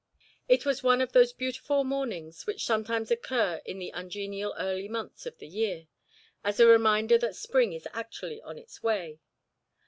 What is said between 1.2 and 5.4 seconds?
beautiful mornings which sometimes occur in the ungenial early months of